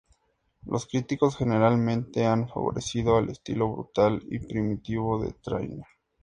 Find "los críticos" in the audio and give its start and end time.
0.65-1.37